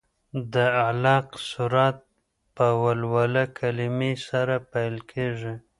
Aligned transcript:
د 0.53 0.55
علق 0.85 1.27
سورت 1.49 1.97
په 2.55 2.67
ولوله 2.83 3.43
کلمې 3.59 4.13
سره 4.27 4.55
پیل 4.71 4.95
کېږي. 5.11 5.53